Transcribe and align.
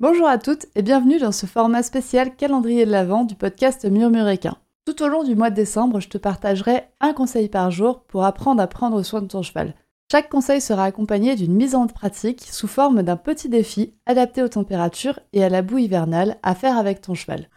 Bonjour 0.00 0.26
à 0.26 0.38
toutes 0.38 0.66
et 0.74 0.80
bienvenue 0.80 1.18
dans 1.18 1.32
ce 1.32 1.44
format 1.44 1.82
spécial 1.82 2.34
calendrier 2.34 2.86
de 2.86 2.90
l'Avent 2.90 3.24
du 3.24 3.34
podcast 3.34 3.84
Murmuréquin. 3.84 4.56
Tout 4.86 5.02
au 5.02 5.08
long 5.08 5.24
du 5.24 5.34
mois 5.34 5.50
de 5.50 5.56
décembre, 5.56 6.00
je 6.00 6.08
te 6.08 6.16
partagerai 6.16 6.84
un 7.00 7.12
conseil 7.12 7.50
par 7.50 7.70
jour 7.70 8.04
pour 8.04 8.24
apprendre 8.24 8.62
à 8.62 8.66
prendre 8.66 9.02
soin 9.02 9.20
de 9.20 9.26
ton 9.26 9.42
cheval. 9.42 9.74
Chaque 10.10 10.30
conseil 10.30 10.62
sera 10.62 10.84
accompagné 10.84 11.36
d'une 11.36 11.54
mise 11.54 11.74
en 11.74 11.86
pratique 11.86 12.48
sous 12.50 12.66
forme 12.66 13.02
d'un 13.02 13.16
petit 13.16 13.50
défi 13.50 13.92
adapté 14.06 14.42
aux 14.42 14.48
températures 14.48 15.20
et 15.34 15.44
à 15.44 15.50
la 15.50 15.60
boue 15.60 15.78
hivernale 15.78 16.38
à 16.42 16.54
faire 16.54 16.78
avec 16.78 17.02
ton 17.02 17.14
cheval. 17.14 17.48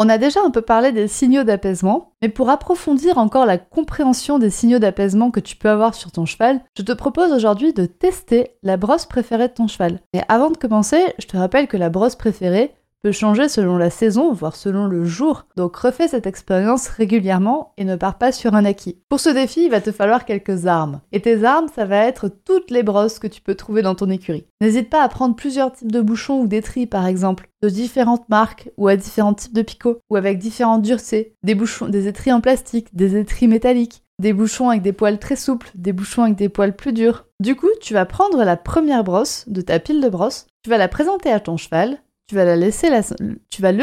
On 0.00 0.08
a 0.08 0.18
déjà 0.18 0.40
un 0.44 0.50
peu 0.50 0.60
parlé 0.60 0.90
des 0.90 1.06
signaux 1.06 1.44
d'apaisement, 1.44 2.14
mais 2.20 2.28
pour 2.28 2.50
approfondir 2.50 3.16
encore 3.16 3.46
la 3.46 3.58
compréhension 3.58 4.40
des 4.40 4.50
signaux 4.50 4.80
d'apaisement 4.80 5.30
que 5.30 5.38
tu 5.38 5.54
peux 5.54 5.68
avoir 5.68 5.94
sur 5.94 6.10
ton 6.10 6.26
cheval, 6.26 6.64
je 6.76 6.82
te 6.82 6.90
propose 6.90 7.32
aujourd'hui 7.32 7.72
de 7.72 7.86
tester 7.86 8.56
la 8.64 8.76
brosse 8.76 9.06
préférée 9.06 9.46
de 9.46 9.52
ton 9.52 9.68
cheval. 9.68 10.00
Mais 10.12 10.24
avant 10.28 10.50
de 10.50 10.56
commencer, 10.56 11.00
je 11.20 11.26
te 11.26 11.36
rappelle 11.36 11.68
que 11.68 11.76
la 11.76 11.90
brosse 11.90 12.16
préférée, 12.16 12.74
peut 13.04 13.12
changer 13.12 13.50
selon 13.50 13.76
la 13.76 13.90
saison, 13.90 14.32
voire 14.32 14.56
selon 14.56 14.86
le 14.86 15.04
jour. 15.04 15.44
Donc 15.58 15.76
refais 15.76 16.08
cette 16.08 16.26
expérience 16.26 16.88
régulièrement 16.88 17.74
et 17.76 17.84
ne 17.84 17.96
pars 17.96 18.16
pas 18.16 18.32
sur 18.32 18.54
un 18.54 18.64
acquis. 18.64 18.96
Pour 19.10 19.20
ce 19.20 19.28
défi, 19.28 19.66
il 19.66 19.70
va 19.70 19.82
te 19.82 19.92
falloir 19.92 20.24
quelques 20.24 20.66
armes. 20.66 21.02
Et 21.12 21.20
tes 21.20 21.44
armes, 21.44 21.68
ça 21.68 21.84
va 21.84 21.98
être 21.98 22.30
toutes 22.30 22.70
les 22.70 22.82
brosses 22.82 23.18
que 23.18 23.26
tu 23.26 23.42
peux 23.42 23.56
trouver 23.56 23.82
dans 23.82 23.94
ton 23.94 24.08
écurie. 24.08 24.46
N'hésite 24.62 24.88
pas 24.88 25.02
à 25.02 25.10
prendre 25.10 25.36
plusieurs 25.36 25.70
types 25.70 25.92
de 25.92 26.00
bouchons 26.00 26.40
ou 26.40 26.46
d'étris 26.46 26.86
par 26.86 27.06
exemple, 27.06 27.50
de 27.62 27.68
différentes 27.68 28.26
marques 28.30 28.70
ou 28.78 28.88
à 28.88 28.96
différents 28.96 29.34
types 29.34 29.52
de 29.52 29.60
picots 29.60 29.98
ou 30.08 30.16
avec 30.16 30.38
différentes 30.38 30.80
duretés, 30.80 31.34
des 31.42 31.54
bouchons, 31.54 31.90
des 31.90 32.08
étris 32.08 32.32
en 32.32 32.40
plastique, 32.40 32.88
des 32.96 33.18
étris 33.18 33.48
métalliques, 33.48 34.02
des 34.18 34.32
bouchons 34.32 34.70
avec 34.70 34.80
des 34.80 34.94
poils 34.94 35.18
très 35.18 35.36
souples, 35.36 35.70
des 35.74 35.92
bouchons 35.92 36.22
avec 36.22 36.36
des 36.36 36.48
poils 36.48 36.74
plus 36.74 36.94
durs. 36.94 37.26
Du 37.40 37.54
coup, 37.54 37.68
tu 37.82 37.92
vas 37.92 38.06
prendre 38.06 38.44
la 38.44 38.56
première 38.56 39.04
brosse 39.04 39.44
de 39.46 39.60
ta 39.60 39.78
pile 39.78 40.00
de 40.00 40.08
brosses, 40.08 40.46
tu 40.62 40.70
vas 40.70 40.78
la 40.78 40.88
présenter 40.88 41.30
à 41.30 41.40
ton 41.40 41.58
cheval, 41.58 41.98
tu 42.26 42.34
vas, 42.34 42.44
le 42.44 42.54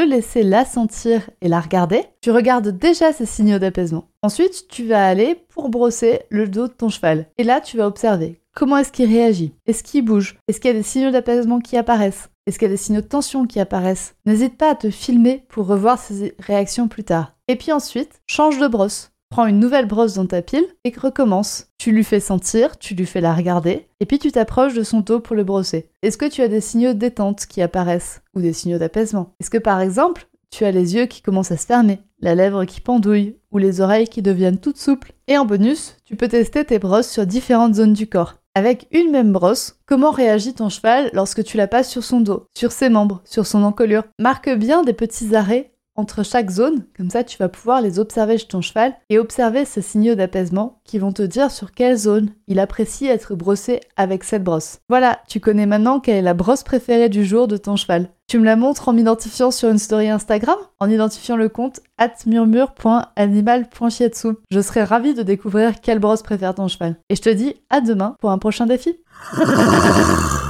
laisser 0.04 0.44
la 0.44 0.66
sentir 0.66 1.30
et 1.42 1.48
la 1.48 1.60
regarder. 1.60 2.04
Tu 2.22 2.32
regardes 2.32 2.70
déjà 2.70 3.14
ces 3.14 3.26
signaux 3.26 3.60
d'apaisement. 3.60 4.10
Ensuite, 4.22 4.68
tu 4.68 4.86
vas 4.86 5.08
aller 5.08 5.36
pour 5.50 5.70
brosser 5.70 6.22
le 6.30 6.48
dos 6.48 6.68
de 6.68 6.74
ton 6.74 6.90
cheval. 6.90 7.28
Et 7.38 7.44
là, 7.44 7.62
tu 7.62 7.78
vas 7.78 7.88
observer 7.88 8.42
comment 8.54 8.78
est-ce 8.78 8.92
qu'il 8.92 9.10
réagit. 9.10 9.54
Est-ce 9.66 9.84
qu'il 9.84 10.06
bouge? 10.06 10.38
Est-ce 10.48 10.60
qu'il 10.60 10.72
y 10.72 10.74
a 10.74 10.78
des 10.78 10.84
signaux 10.84 11.12
d'apaisement 11.12 11.60
qui 11.60 11.78
apparaissent? 11.78 12.30
Est-ce 12.48 12.58
qu'il 12.58 12.68
y 12.68 12.72
a 12.72 12.74
des 12.74 12.78
signaux 12.78 13.02
de 13.02 13.08
tension 13.08 13.46
qui 13.46 13.60
apparaissent? 13.60 14.16
N'hésite 14.26 14.58
pas 14.58 14.72
à 14.72 14.76
te 14.76 14.90
filmer 14.90 15.46
pour 15.48 15.68
revoir 15.68 16.00
ces 16.00 16.34
réactions 16.40 16.88
plus 16.88 17.04
tard. 17.04 17.36
Et 17.48 17.56
puis 17.56 17.72
ensuite, 17.72 18.22
change 18.28 18.58
de 18.58 18.68
brosse. 18.68 19.11
Prends 19.32 19.46
une 19.46 19.62
nouvelle 19.62 19.86
brosse 19.86 20.16
dans 20.16 20.26
ta 20.26 20.42
pile 20.42 20.66
et 20.84 20.94
recommence. 20.96 21.68
Tu 21.78 21.94
lui 21.94 22.04
fais 22.04 22.20
sentir, 22.20 22.78
tu 22.78 22.96
lui 22.96 23.06
fais 23.06 23.22
la 23.22 23.34
regarder, 23.34 23.88
et 24.02 24.06
puis 24.06 24.20
tu 24.20 24.30
t'approches 24.30 24.74
de 24.74 24.84
son 24.84 25.00
dos 25.00 25.22
pour 25.22 25.38
le 25.38 25.46
brosser. 25.46 25.90
Est-ce 26.04 26.18
que 26.18 26.30
tu 26.30 26.42
as 26.42 26.50
des 26.50 26.60
signaux 26.60 26.92
de 26.92 27.00
détente 27.00 27.46
qui 27.46 27.62
apparaissent 27.62 28.22
ou 28.36 28.42
des 28.42 28.52
signaux 28.52 28.78
d'apaisement? 28.78 29.34
Est-ce 29.40 29.50
que 29.50 29.58
par 29.58 29.80
exemple, 29.80 30.28
tu 30.50 30.66
as 30.66 30.72
les 30.72 30.96
yeux 30.96 31.06
qui 31.06 31.22
commencent 31.22 31.54
à 31.54 31.58
se 31.58 31.66
fermer, 31.66 32.00
la 32.20 32.36
lèvre 32.36 32.66
qui 32.66 32.82
pendouille 32.82 33.38
ou 33.54 33.58
les 33.58 33.80
oreilles 33.80 34.10
qui 34.10 34.22
deviennent 34.22 34.60
toutes 34.60 34.78
souples? 34.78 35.14
Et 35.30 35.38
en 35.38 35.46
bonus, 35.46 35.96
tu 36.04 36.18
peux 36.18 36.28
tester 36.28 36.66
tes 36.66 36.78
brosses 36.78 37.10
sur 37.10 37.26
différentes 37.26 37.76
zones 37.76 37.94
du 37.94 38.08
corps. 38.08 38.36
Avec 38.54 38.90
une 38.92 39.12
même 39.12 39.32
brosse, 39.32 39.80
comment 39.86 40.12
réagit 40.12 40.54
ton 40.54 40.68
cheval 40.68 41.10
lorsque 41.14 41.46
tu 41.46 41.56
la 41.56 41.68
passes 41.68 41.90
sur 41.90 42.04
son 42.04 42.20
dos, 42.20 42.48
sur 42.54 42.74
ses 42.74 42.90
membres, 42.90 43.22
sur 43.24 43.48
son 43.48 43.64
encolure? 43.64 44.04
Marque 44.20 44.50
bien 44.50 44.84
des 44.84 44.92
petits 44.92 45.38
arrêts 45.38 45.72
entre 46.02 46.24
chaque 46.24 46.50
zone, 46.50 46.84
comme 46.98 47.12
ça 47.12 47.24
tu 47.24 47.38
vas 47.38 47.48
pouvoir 47.48 47.80
les 47.82 48.00
observer 48.00 48.38
chez 48.38 48.48
ton 48.48 48.60
cheval 48.62 48.94
et 49.10 49.20
observer 49.20 49.64
ces 49.66 49.82
signaux 49.82 50.16
d'apaisement 50.16 50.82
qui 50.84 51.00
vont 51.00 51.14
te 51.14 51.22
dire 51.22 51.52
sur 51.52 51.72
quelle 51.72 51.96
zone 51.96 52.32
il 52.48 52.60
apprécie 52.60 53.06
être 53.06 53.36
brossé 53.36 53.80
avec 53.96 54.24
cette 54.24 54.44
brosse. 54.44 54.80
Voilà, 54.90 55.20
tu 55.28 55.40
connais 55.40 55.68
maintenant 55.68 56.00
quelle 56.00 56.18
est 56.18 56.24
la 56.24 56.34
brosse 56.34 56.64
préférée 56.64 57.10
du 57.10 57.24
jour 57.24 57.48
de 57.48 57.58
ton 57.58 57.76
cheval. 57.76 58.10
Tu 58.28 58.40
me 58.40 58.46
la 58.46 58.56
montres 58.56 58.90
en 58.90 58.94
m'identifiant 58.94 59.52
sur 59.52 59.70
une 59.70 59.78
story 59.78 60.10
Instagram, 60.10 60.58
en 60.80 60.90
identifiant 60.90 61.36
le 61.36 61.50
compte 61.50 61.82
atmurmure.animal.chiatsu. 61.98 64.30
Je 64.50 64.62
serai 64.62 64.84
ravie 64.84 65.14
de 65.14 65.22
découvrir 65.22 65.82
quelle 65.82 66.00
brosse 66.00 66.24
préfère 66.24 66.56
ton 66.56 66.68
cheval. 66.68 66.96
Et 67.10 67.16
je 67.16 67.22
te 67.22 67.30
dis 67.30 67.54
à 67.70 67.82
demain 67.82 68.16
pour 68.20 68.32
un 68.32 68.38
prochain 68.38 68.66
défi. 68.66 68.98